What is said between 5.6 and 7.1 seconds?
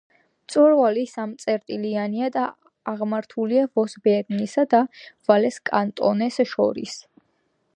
კანტონებს შორის.